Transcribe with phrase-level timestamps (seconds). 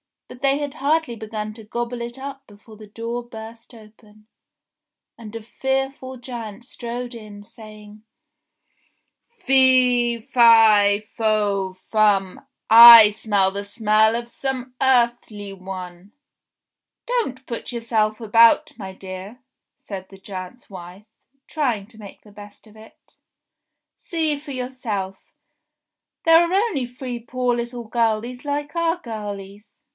[0.27, 4.27] But they had hardly begun to gobble it up before the door burst open,
[5.17, 8.03] and a fearful giant strode in saying:"
[9.45, 16.13] Fee fi fo fum, I smell the smell of some earthly one
[17.05, 19.43] "Don't put yourself about, my dear,"
[19.77, 21.05] said the giant's wife
[21.45, 23.17] trying to make the best of it.
[23.97, 25.17] "See for yourself.
[26.25, 29.83] They are only three poor little girlies like our girlies.